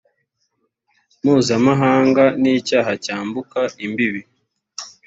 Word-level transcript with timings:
mpuzamahanga 1.21 2.23
n 2.41 2.43
icyaha 2.59 2.91
cyambuka 3.03 3.59
imbibi 3.85 4.21